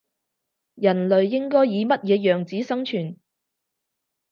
[0.73, 3.19] 人類應該以乜嘢樣子生存